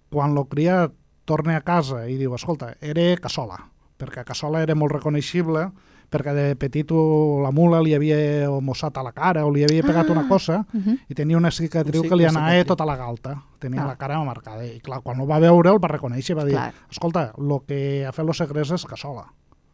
[0.09, 0.93] quan lo criat
[1.25, 3.57] torna a casa i diu, escolta, era Cassola,
[3.97, 5.69] perquè Cassola era molt reconeixible,
[6.11, 9.81] perquè de petit o la mula li havia mossat a la cara o li havia
[9.83, 10.11] pegat Ah.
[10.11, 10.97] una cosa Uh -huh.
[11.07, 12.65] i tenia una cicatriu Sí, que li anava cicatriu.
[12.65, 13.43] tota la galta.
[13.59, 13.87] Tenia Ah.
[13.87, 14.65] la cara marcada.
[14.65, 16.73] I clar, quan ho va veure el va reconèixer, va dir, Clar.
[16.89, 19.31] escolta, el que ha fet los segrets és Cassola.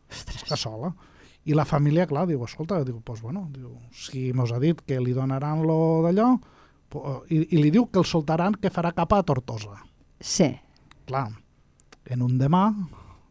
[0.10, 0.94] És Cassola.
[1.46, 5.00] I la família, clar, diu, escolta, diu, pues bueno, diu, si mos ha dit que
[5.00, 6.38] li donaran lo d'allò,
[7.30, 9.82] i, i li diu que el soltaran que farà cap a Tortosa.
[10.20, 10.60] Sí.
[11.08, 11.30] Clar,
[12.12, 12.70] en un demà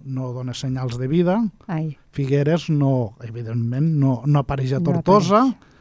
[0.07, 1.97] no dona senyals de vida, Ai.
[2.15, 5.75] Figueres no, evidentment, no, no apareix a No Tortosa, apareix.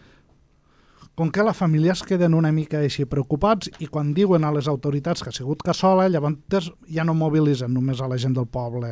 [1.16, 4.68] com que la família es queden una mica així preocupats i quan diuen a les
[4.68, 8.92] autoritats que ha sigut Cassola, llavors ja no mobilitzen només a la gent del poble.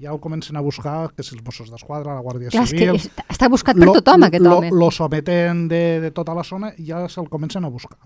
[0.00, 2.86] Ja el comencen a buscar, que si els Mossos d'Esquadra, la Guàrdia Clar, és que
[2.86, 2.96] Civil...
[2.96, 4.70] és, està buscat per tothom, aquest lo, home.
[4.72, 7.98] Lo someten de, de tota la zona i ja se'l comencen a buscar.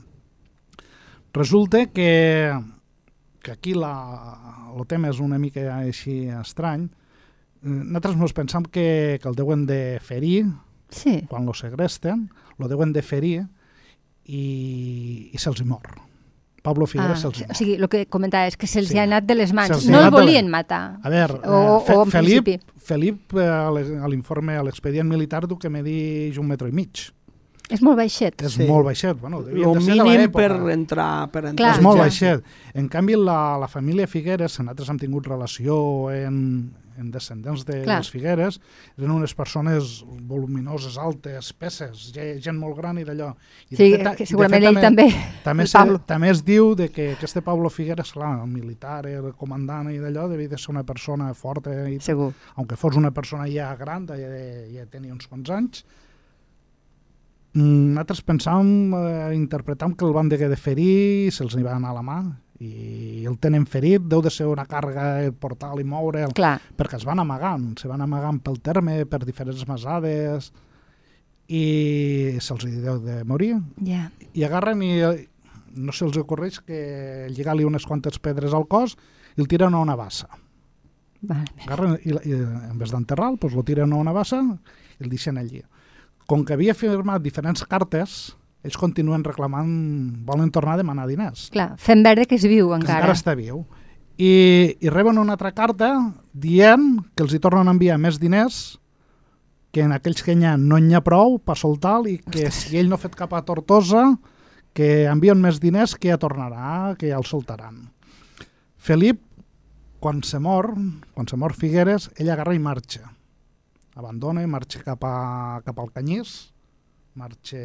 [1.35, 2.51] Resulta que,
[3.45, 3.93] que aquí la,
[4.75, 6.87] el tema és una mica així estrany.
[6.89, 10.47] Eh, Nosaltres ens pensam que, que el deuen de ferir
[10.89, 11.25] Sí.
[11.29, 13.45] quan lo segresten, lo deuen de ferir
[14.25, 15.83] i, i se'ls mor.
[16.65, 17.57] Pablo Ah, Figueres se'ls hi o mor.
[17.59, 18.99] sigui, el que comentava és que se'ls Sí.
[18.99, 19.85] ha anat de les mans.
[19.87, 20.99] No el de volien les- matar.
[21.03, 22.49] A veure, O- eh, Fe- o Felip.
[22.79, 27.11] Felip eh, a l'informe, a l'expedient militar, diu que medeix un metro i mig.
[27.73, 28.43] És molt baixet.
[28.45, 28.67] És Sí.
[28.69, 29.19] molt baixet.
[29.19, 31.57] Bueno, El de ser de mínim per entrar, per entrar.
[31.57, 32.03] Clar, és molt ja.
[32.05, 32.45] baixet.
[32.75, 37.97] En canvi, la, la família Figueres, nosaltres hem tingut relació en, en descendents de, Clar.
[38.03, 38.61] dels Figueres,
[38.99, 41.55] eren unes persones voluminoses, altes,
[42.13, 43.35] ge- gent molt gran i d'allò.
[43.71, 45.09] Sí, de fet, que de segurament fet ell també.
[45.43, 49.33] També, el se, també es diu de que aquest Pablo Figueres, clar, el militar, el
[49.33, 52.35] comandant i d'allò, devia de ser una persona forta, i, Segur.
[52.57, 54.17] aunque fos una persona ja gran, ja,
[54.71, 55.85] ja tenia uns quants anys,
[57.55, 62.03] nosaltres pensàvem, eh, interpretàvem que el van degué de ferir, se'ls va anar a la
[62.03, 62.19] mà,
[62.61, 67.07] i el tenen ferit, deu de ser una càrrega el portal i moure'l, perquè es
[67.07, 70.53] van amagant, se van amagant pel terme, per diferents masades,
[71.49, 73.59] i se'ls deu de morir.
[73.85, 74.09] Ja.
[74.33, 75.27] I agarren i eh,
[75.77, 78.97] no se'ls ocorreix que lligar-li unes quantes pedres al cos
[79.37, 80.29] i el tiren a una bassa.
[81.25, 81.51] Vale.
[81.67, 85.39] Agarren i, i en vez d'enterrar-lo, doncs lo tiren a una bassa i el deixen
[85.41, 85.63] allí.
[86.27, 88.35] Com que havia firmat diferents cartes,
[88.65, 89.69] ells continuen reclamant,
[90.25, 91.51] volen tornar a demanar diners.
[91.53, 93.01] Clar, fem veure que es viu Que encara.
[93.03, 93.65] encara està viu.
[94.17, 95.91] I, I reben una altra carta
[96.33, 98.79] dient que els hi tornen a enviar més diners
[99.75, 102.79] que en aquells que n'hi ha no n'hi ha prou per soltar i que si
[102.79, 104.05] ell no ha fet cap a Tortosa
[104.73, 107.91] que envien més diners que ja tornarà, que ja el soltaran.
[108.79, 109.21] Felip,
[109.99, 110.73] quan se mor,
[111.15, 113.11] quan se mor Figueres, ell agarra i marxa.
[113.95, 116.53] Abandona i marxa cap, a, cap al Canyís,
[117.15, 117.59] marxa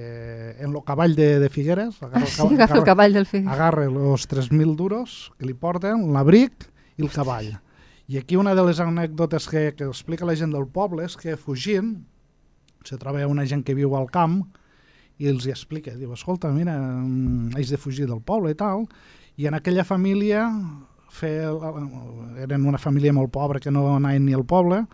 [0.62, 3.48] en el cavall de, de Figueres, agarra Ah, sí, agafa el cavall del fill.
[3.50, 7.56] agarra els 3.000 duros que li porten, l'abric i el cavall.
[8.10, 11.36] I aquí una de les anècdotes que, que explica la gent del poble és que
[11.38, 11.96] fugint
[12.86, 14.40] se troba una gent que viu al camp
[15.20, 18.86] i els hi explica, diu, escolta, mira, mm, haig de fugir del poble i tal,
[19.38, 20.46] i en aquella família
[21.12, 21.50] fer,
[22.40, 24.86] eren una família molt pobra que no anaven ni al poble,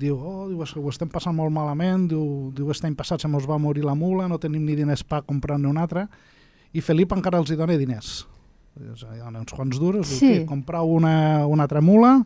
[0.00, 3.46] diu, oh, diu, ho estem passant molt malament, diu, diu aquest any passat se mos
[3.48, 6.06] va morir la mula, no tenim ni diners per comprar-ne una altra,
[6.72, 8.26] i Felip encara els hi dona diners.
[8.80, 10.32] Dius, hi dona uns quants duros, Sí.
[10.40, 12.20] diu, comprar una, una altra mula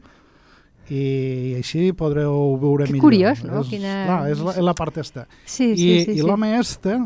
[0.92, 3.06] i així podreu veure Que millor.
[3.08, 3.62] curiós, no?
[3.62, 5.26] És, Quina- Clar, és la, és la part esta.
[5.46, 6.10] Sí, I, sí, sí.
[6.12, 6.22] i sí.
[6.26, 6.98] l'home este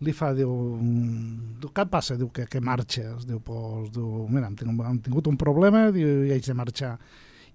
[0.00, 2.16] li fa, diu, "Mm, diu què passa?
[2.16, 3.24] Diu que, que marxes.
[3.26, 6.98] Diu, pues, diu, mira, hem tingut, hem tingut un problema diu, i haig de marxar.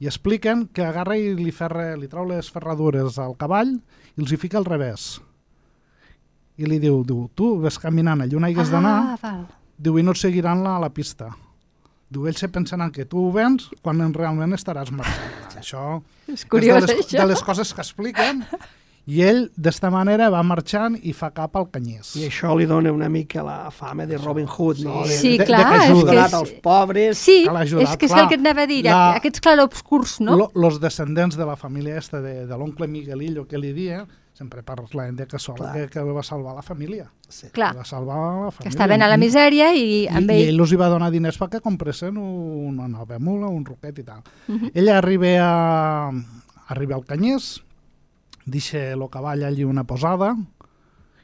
[0.02, 4.32] I expliquen que agarra i li, ferra, li trau les ferradures al cavall i els
[4.34, 5.20] hi fica al revés.
[6.58, 9.46] I li diu, diu tu ves caminant allà on hagués d'anar, Ah, val.
[9.78, 11.30] diu, i no et seguiran la, a la pista.
[12.12, 15.38] Diu, ells se pensaran que tu ho vens quan en realment estaràs marxant.
[15.62, 17.18] Això És curiós, és de les, això.
[17.22, 18.44] de les coses que expliquen.
[19.08, 22.14] I ell, d'esta manera, va marxant i fa cap al canyís.
[22.22, 25.02] I això li dona una mica la fama de Robin Hood, no?
[25.08, 26.12] De, Sí, de- de clar, que és ajuda.
[26.12, 26.34] que és...
[26.34, 27.18] als pobres.
[27.18, 28.24] Sí, que l'ha ajudat, és que és clar.
[28.24, 30.38] el que et anava a dir, La- aquests clarobscurs, no?
[30.38, 34.62] Lo, los descendents de la família esta de, de l'oncle Miguelillo que li dia, sempre
[34.64, 35.74] parlen de que sol Clar.
[35.74, 37.12] que, que va salvar la família.
[37.28, 37.50] Sí.
[37.52, 38.64] Clar, Que va salvar la família.
[38.64, 40.48] que estaven a la misèria i I, amb i ell...
[40.54, 44.22] ell els hi va donar diners perquè compressen una nova mula, un roquet i tal.
[44.48, 44.72] Mhm.
[44.74, 46.12] Ella arriba, a,
[46.70, 47.62] arriba al canyís,
[48.52, 50.36] deixa el cavall allí una posada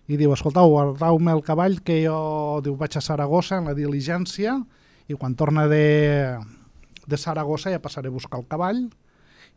[0.07, 4.55] i diu, escoltau, guardau-me el cavall que jo diu, vaig a Saragossa en la diligència
[5.07, 6.37] i quan torna de,
[7.07, 8.85] de Saragossa ja passaré a buscar el cavall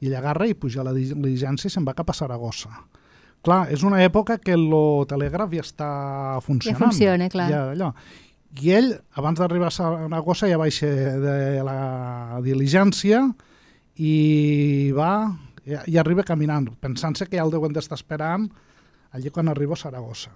[0.01, 2.73] i ella agarra i puja a la diligència i se'n va cap a Saragossa.
[3.45, 4.67] Clar, és una època que el
[5.09, 5.91] telègraf ja està
[6.45, 6.91] funcionant.
[6.91, 7.49] funciona, clar.
[7.49, 7.93] Ja, allò.
[8.61, 10.89] I ell, abans d'arribar a Saragossa, ja baixa
[11.23, 13.23] de la diligència
[14.01, 15.13] i va
[15.71, 18.49] i, i arriba caminant, pensant-se que ja el deuen d'estar esperant
[19.15, 20.33] allí quan arriba a Saragossa.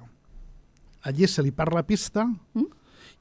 [1.05, 2.71] Allí se li perd la pista Mm.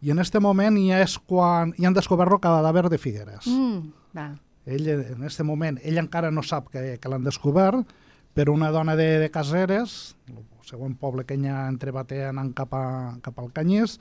[0.02, 3.48] i en este moment ja és quan ja han descobert el cadàver de Figueres.
[3.48, 4.40] Mm, val.
[4.66, 7.90] Ell, en aquest moment, ell encara no sap que, que l'han descobert,
[8.34, 13.18] però una dona de, de Caseres, el següent poble que ella entrebaté anant cap, a,
[13.22, 14.00] cap al Canyís,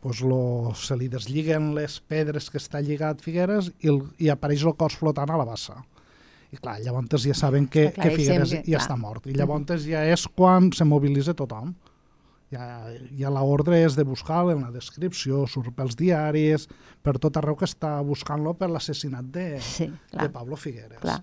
[0.00, 4.62] pues lo, se li deslliguen les pedres que està lligat Figueres i, el, i apareix
[4.68, 5.80] el cos flotant a la bassa.
[6.52, 8.86] I clar, llavors ja saben que, Està que Figueres que- ja clar.
[8.88, 9.26] està mort.
[9.26, 11.74] I llavors ja és quan se mobilitza tothom.
[12.50, 16.66] Ja, ja l'ordre és de buscar en la descripció, surt pels diaris,
[17.02, 20.30] per tot arreu que està buscant-lo per l'assassinat de, Sí, de clar.
[20.32, 20.98] Pablo Figueres.
[20.98, 21.22] clar.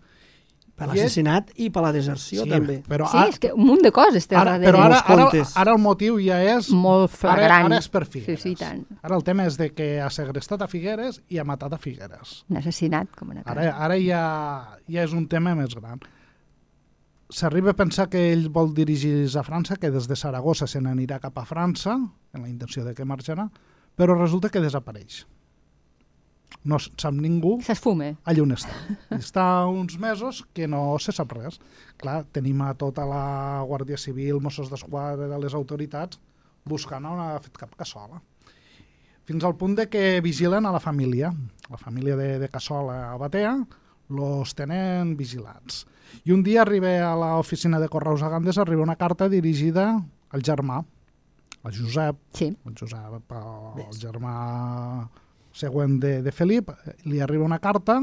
[0.75, 2.81] Per l'assassinat i per la deserció, Sí, també.
[2.83, 4.67] Però Sí, ara, és que un munt de coses té ara, darrere.
[4.73, 5.53] però ara, Els ara, contes.
[5.57, 6.69] ara el motiu ja és...
[6.69, 7.45] Molt flagrant.
[7.45, 8.41] Ara, ara és per Figueres.
[8.41, 8.81] Sí, sí, tant.
[9.01, 12.43] Ara el tema és de que ha segrestat a Figueres i ha matat a Figueres.
[12.49, 13.77] Un assassinat, com una Ara, cosa.
[13.85, 15.99] ara ja, ja és un tema més gran.
[17.29, 21.19] S'arriba a pensar que ell vol dirigir-se a França, que des de Saragossa se n'anirà
[21.23, 21.95] cap a França,
[22.33, 23.47] en la intenció de que marxarà,
[23.97, 25.23] però resulta que desapareix.
[26.65, 28.15] No sap ningú S'esfume.
[28.25, 28.73] allà on està.
[29.21, 31.59] Està uns mesos que no se sap res.
[32.01, 36.17] Clar, tenim a tota la Guàrdia Civil, Mossos d'Esquadra, de les autoritats,
[36.65, 38.17] buscant on ha fet cap cassola.
[39.25, 41.31] Fins al punt de que vigilen a la família.
[41.69, 43.55] La família de, de Cassola a Batea
[44.09, 45.85] los tenen vigilats.
[46.25, 49.87] I un dia arriba a l'oficina de Correus a Gandes, arriba una carta dirigida
[50.29, 50.83] al germà,
[51.65, 52.51] al Josep, Sí.
[52.65, 54.35] el Josep, el, el germà
[55.55, 56.69] següent de, de Felip,
[57.07, 58.01] li arriba una carta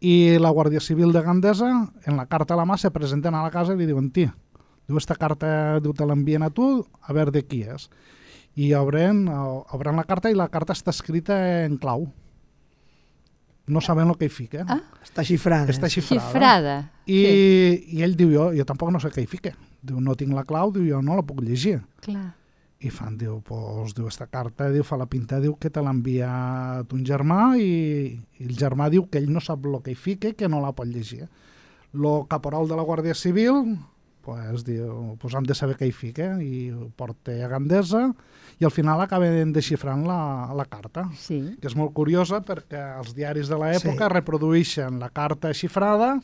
[0.00, 1.68] i la Guàrdia Civil de Gandesa,
[2.08, 4.24] en la carta a la mà, se presenten a la casa i li diuen, ti,
[4.88, 6.70] diu, esta carta diu, te l'envien a tu,
[7.04, 7.86] a veure de qui és.
[8.58, 11.36] I obren, obren la carta i la carta està escrita
[11.66, 12.08] en clau.
[13.70, 14.64] No saben el que hi fica.
[14.66, 15.70] Ah, Està xifrada.
[15.70, 16.24] Està xifrada.
[16.26, 16.74] Xifrada.
[17.06, 19.52] I, Sí, I ell diu, jo, jo tampoc no sé què hi fica.
[19.80, 21.78] Diu, no tinc la clau, diu, jo no la puc llegir.
[22.02, 22.32] clar.
[22.80, 25.92] I fan, diu, pues, diu, esta carta, diu, fa la pinta, diu, que te l'ha
[25.92, 29.98] enviat un germà i, i el germà diu que ell no sap el que hi
[30.00, 31.26] fica i que no la pot llegir.
[31.92, 33.76] Lo caporal de la Guàrdia Civil,
[34.24, 38.06] pues, diu, pues han de saber què hi fica i ho porta a Gandesa
[38.60, 41.56] i al final acaben desxifrant la, la carta Sí.
[41.60, 44.12] que és molt curiosa perquè els diaris de l'època Sí.
[44.14, 46.14] reprodueixen la carta xifrada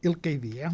[0.00, 0.72] i el que hi dia.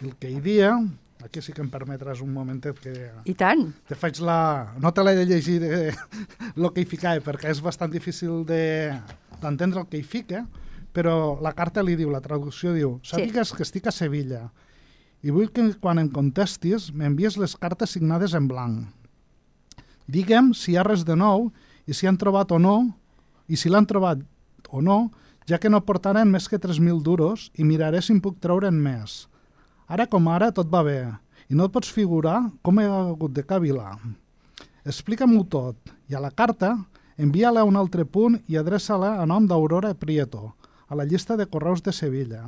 [0.00, 0.76] I el que hi dia,
[1.24, 2.92] aquí sí que em permetràs un momentet que
[3.24, 3.64] I tant.
[3.88, 4.74] te faig la...
[4.80, 5.94] No te l'he de llegir eh,
[6.56, 8.92] el que hi ficava, perquè és bastant difícil de-
[9.40, 10.44] d'entendre el que hi fica,
[10.94, 14.44] però la carta li diu, la traducció diu, sàpigues que estic a Sevilla
[15.24, 18.84] i vull que quan em contestis m'envies les cartes signades en blanc.
[20.06, 21.48] Digue'm si hi ha res de nou
[21.88, 22.76] i si han trobat o no,
[23.48, 24.20] i si l'han trobat
[24.70, 25.10] o no,
[25.48, 29.24] ja que no portaran més que 3.000 duros i miraré si en puc treure'n més.
[29.88, 30.98] Ara com ara tot va bé
[31.50, 33.98] i no et pots figurar com he hagut de cavilar.
[34.84, 36.74] Explica'm-ho tot i a la carta
[37.18, 40.54] envia-la a un altre punt i adreça-la a nom d'Aurora Prieto,
[40.88, 42.42] a la llista de correus de Sevilla.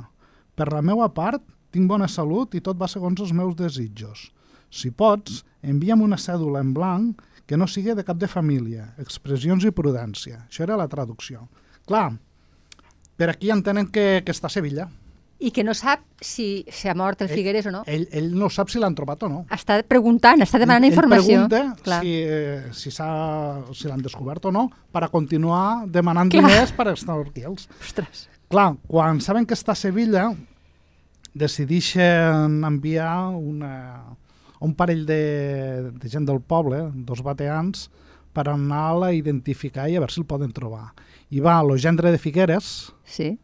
[0.55, 4.31] Per la meva part, tinc bona salut i tot va segons els meus desitjos.
[4.69, 9.63] Si pots, envia'm una cèdula en blanc que no sigui de cap de família, expressions
[9.63, 10.43] i prudència.
[10.47, 11.47] Això era la traducció.
[11.87, 12.11] Clar,
[13.15, 14.89] per aquí entenen que, que està a Sevilla.
[15.39, 17.83] I que no sap si s'ha mort el Figueres o no.
[17.85, 19.43] Ell, ell no sap si l'han trobat o no.
[19.53, 21.43] Està preguntant, està demanant ell, informació.
[21.43, 21.99] Ell pregunta Clar.
[22.01, 26.43] si, eh, si, si l'han descobert o no per a continuar demanant Clar.
[26.47, 27.69] diners per extorquir-los.
[27.81, 28.27] Ostres.
[28.49, 30.31] Clar, quan saben que està a Sevilla,
[31.37, 34.15] decideixen enviar una,
[34.59, 37.89] un parell de, de gent del poble, dos bateans,
[38.33, 40.91] per anar-la a identificar i a veure si el poden trobar.
[41.33, 43.37] I va lo gendre de Figueres, Sí.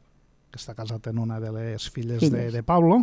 [0.54, 2.32] Que està casat en una de les filles, Filles.
[2.32, 3.02] De, de Pablo,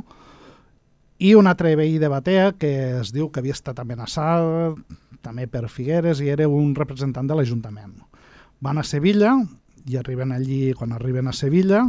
[1.20, 4.78] i un altre veí de Batea que es diu que havia estat amenaçat
[5.20, 7.98] també per Figueres i era un representant de l'Ajuntament.
[8.64, 9.34] Van a Sevilla
[9.90, 11.82] i arriben allí, quan arriben a Sevilla,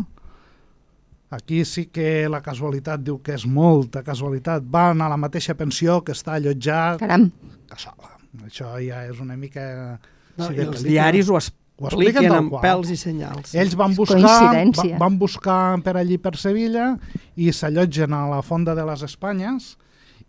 [1.31, 6.01] aquí sí que la casualitat diu que és molta casualitat, van a la mateixa pensió
[6.03, 7.29] que està allotjat Caram.
[7.71, 8.17] Cassola.
[8.47, 9.99] Això ja és una mica...
[10.39, 11.37] No, sí, els diaris ho
[11.81, 12.61] Ho expliquen tal qual.
[12.63, 13.55] pèls i senyals.
[13.55, 16.97] Ells van És buscar, van buscar per allí per Sevilla
[17.35, 19.77] i s'allotgen a la Fonda de les Espanyes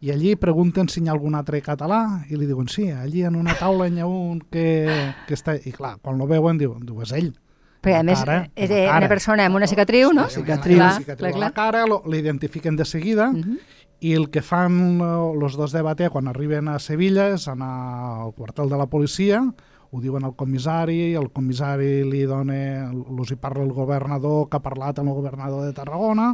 [0.00, 3.36] i allí pregunten si hi ha algun altre català i li diuen sí, allí en
[3.36, 4.88] una taula hi ha un que,
[5.28, 5.54] que està...
[5.64, 7.32] I clar, quan lo veuen diuen, diu, és ell.
[7.82, 8.98] Perquè a La més cara, era la cara.
[8.98, 10.28] una persona amb una cicatriu, no?
[10.30, 10.76] Sí, cicatriu.
[10.78, 11.54] Una Clar, cicatriu clar, a la clar.
[11.54, 13.58] cara, lo- l'identifiquen de seguida Mhm.
[14.00, 18.32] i el que fan els dos de Batea quan arriben a Sevilla és anar al
[18.34, 19.42] quartel de la policia,
[19.92, 24.64] ho diuen al comissari, el comissari li dona, els hi parla el governador que ha
[24.64, 26.32] parlat amb el governador de Tarragona,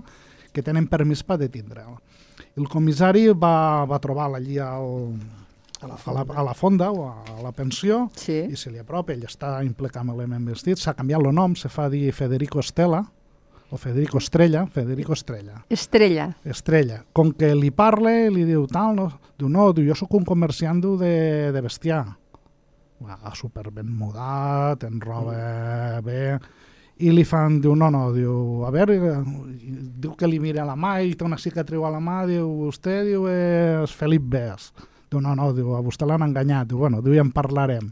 [0.55, 1.99] que tenen permís per detindre'l.
[2.59, 5.19] El comissari va, va trobar allí al,
[5.81, 8.35] A la a, la, a la fonda o a la pensió Sí.
[8.51, 12.11] i se li apropa, ell està impecablement vestit, s'ha canviat el nom, se fa dir
[12.13, 13.05] Federico Estela,
[13.71, 15.65] o Federico Estrella, Federico Estrella.
[15.69, 16.37] Estrella.
[16.45, 17.05] Estrella.
[17.13, 19.09] Com que li parla, li diu tal, no?
[19.39, 22.05] diu no, diu, jo sóc un comerciant de, de bestiar.
[22.99, 26.39] Va, super ben mudat, en roba bé,
[26.99, 28.97] i li fan, diu, no, no, diu, a veure,
[30.03, 32.97] diu que li mira la mà i té una cicatriu a la mà, diu, vostè,
[33.07, 34.73] diu, és Felip Bes.
[35.09, 37.87] Diu, no, no, diu, a vostè l'han enganyat, diu, bueno, diu, ja en parlarem.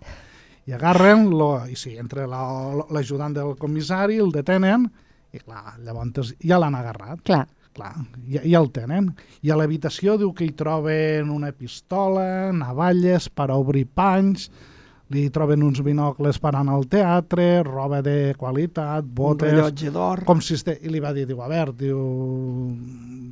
[0.66, 4.90] I agarren, lo, i sí, entre la- l'ajudant del comissari, el detenen,
[5.33, 7.45] i clar, llavors ja l'han agarrat Clar.
[7.77, 7.92] clar,
[8.27, 9.12] ja, ja el tenen.
[9.45, 14.51] I a l'habitació diu que hi troben una pistola, navalles per obrir panys,
[15.14, 19.53] li troben uns binocles per anar al teatre, roba de qualitat, Un botes...
[19.53, 20.25] rellotge d'or.
[20.27, 20.75] Com si este...
[20.83, 22.01] I li va dir, diu, a veure, diu,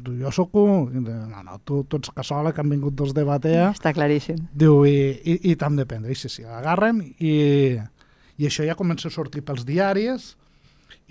[0.05, 1.03] diu jo sóc un...
[1.03, 3.73] No, no, tu, tu ets cassola, que han vingut dos de batea.
[3.75, 4.39] Està claríssim.
[4.55, 6.15] Diu, i, i, i t'han de prendre.
[6.15, 7.35] I sí, sí, l'agarren i,
[8.39, 10.35] i això ja comença a sortir pels diaris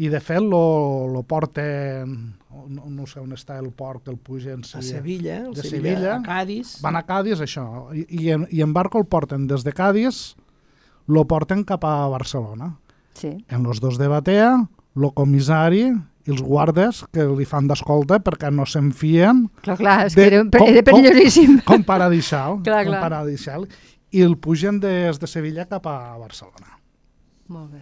[0.01, 2.15] i de fet lo, lo porten,
[2.49, 4.63] no, no sé on està el port, que el pugen.
[4.65, 6.15] Si, A Sevilla, el de Sevilla, Sevilla.
[6.15, 6.77] a Cádiz.
[6.81, 10.23] Van a Cádiz, això, i, i, en, i en barco el porten des de Cádiz,
[11.07, 12.77] lo porten cap a Barcelona.
[13.13, 13.45] Sí.
[13.49, 15.83] En los dos de Batea, lo comissari
[16.25, 20.21] i els guardes que li fan d'escolta perquè no se'n fien Clar, clar, és De-
[20.21, 21.59] que era, com- era perillosíssim.
[21.65, 23.01] com para deixar, Clar, com clar.
[23.01, 23.59] para deixar,
[24.11, 26.79] i el pugen des de Sevilla cap a Barcelona.
[27.49, 27.81] Molt bé.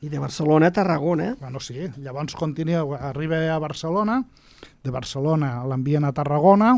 [0.00, 1.36] I de Barcelona a Tarragona.
[1.40, 4.24] Bueno, sí, llavors continua, arriba a Barcelona,
[4.82, 6.74] de Barcelona l'envien a Tarragona,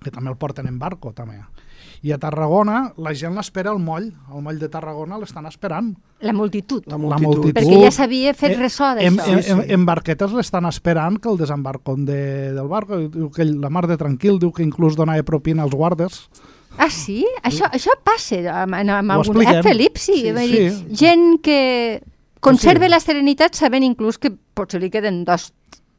[0.00, 1.40] que també el porten en barco, també.
[2.02, 5.94] I a Tarragona la gent l'espera al moll, al moll de Tarragona l'estan esperant.
[6.20, 6.84] La multitud.
[6.86, 7.36] La La multitud.
[7.38, 7.54] multitud.
[7.58, 9.32] Perquè ja s'havia fet Eh, ressò En, d'això.
[9.36, 9.72] en, Sí, en, sí.
[9.74, 12.98] en barquetes l'estan esperant que el desembarcon de, del barco.
[13.08, 16.28] Diu que la mar de tranquil, diu que inclús donava propina als guardes.
[16.78, 17.24] Ah, sí?
[17.42, 19.42] Això, això passa amb, amb, amb Ho algun...
[19.42, 19.58] expliquem.
[19.58, 20.20] Eh, Felip, sí.
[20.22, 20.94] Sí, vull dir, sí.
[20.94, 22.02] Gent que
[22.40, 22.90] conserva Sí.
[22.90, 25.52] la serenitat sabent inclús que potser li queden dos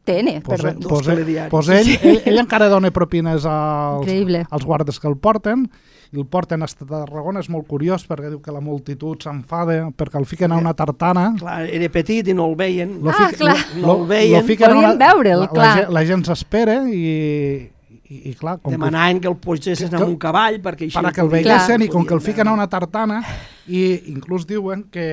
[0.09, 0.41] TN.
[0.41, 0.57] Per...
[0.79, 4.43] dos pues, ell, pues ell, ell, ell encara dona propines als, Increïble.
[4.49, 5.69] als guardes que el porten
[6.11, 10.17] i el porten a Tarragona, és molt curiós perquè diu que la multitud s'enfada perquè
[10.17, 12.95] el fiquen a una tartana Clar, era petit i no el veien.
[13.03, 13.57] Lo Ah, clar.
[13.77, 14.43] No- no el veien.
[14.47, 15.67] fiquen a Volien veure'l, la, clar.
[15.67, 17.69] La, gent- la gent s'espera i,
[18.09, 20.97] i, i clar, com Demanaven que el posessin que- amb un cavall perquè que, així...
[20.97, 23.21] para que el podien- veiessin i com que el podien fiquen a una tartana
[23.69, 25.05] i inclús diuen que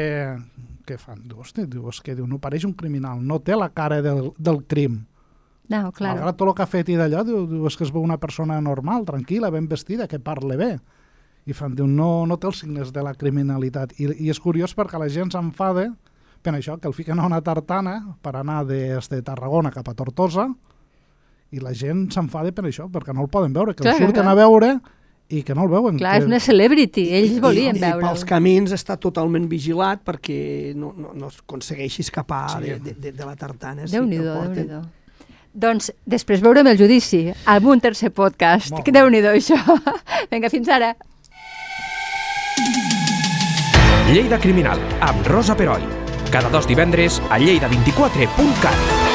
[0.87, 1.21] què fan?
[1.27, 4.31] Diu, hosti, diu, és que diu, no pareix un criminal, no té la cara del,
[4.39, 5.03] del crim.
[5.69, 6.15] No, clar.
[6.15, 8.21] Malgrat tot el que ha fet i d'allò, diu, diu, és que es veu una
[8.23, 10.73] persona normal, tranquil·la, ben vestida, que parle bé.
[11.47, 13.97] I fan, diu, no, no té els signes de la criminalitat.
[13.99, 15.91] I, i és curiós perquè la gent s'enfada
[16.47, 19.95] per això, que el fiquen a una tartana per anar des de Tarragona cap a
[19.99, 20.47] Tortosa
[21.51, 24.23] i la gent s'enfada per això, perquè no el poden veure, que Clar, el surten
[24.27, 24.35] clar.
[24.35, 24.71] a veure
[25.29, 25.97] i que no el veuen.
[25.99, 26.19] Clar, que...
[26.23, 27.09] és una celebrity.
[27.19, 28.05] Ells volien I, i veure'l.
[28.05, 32.63] pels camins està totalment vigilat perquè no, no, no es aconsegueixi escapar Sí.
[32.69, 33.89] de, de, de, de la tartana.
[33.91, 34.69] Déu-n'hi-do, el porten.
[34.71, 34.85] Déu-n'hi-do.
[35.57, 38.71] Doncs després veurem el judici amb un tercer podcast.
[38.75, 38.99] Molt Que bé.
[39.01, 39.57] Déu-n'hi-do, això.
[40.31, 40.95] Vinga, fins ara.
[44.13, 45.83] Lleida Criminal, amb Rosa Peroi.
[46.31, 49.06] Cada dos divendres a lleida24.cat.